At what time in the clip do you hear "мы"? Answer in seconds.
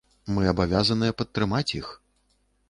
0.37-0.45